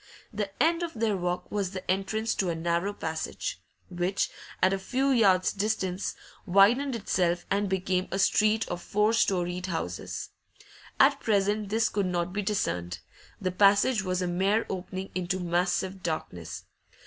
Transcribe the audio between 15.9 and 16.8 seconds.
darkness.